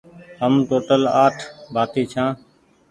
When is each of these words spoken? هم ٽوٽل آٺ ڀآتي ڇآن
هم 0.41 0.53
ٽوٽل 0.69 1.01
آٺ 1.23 1.35
ڀآتي 1.73 2.03
ڇآن 2.11 2.29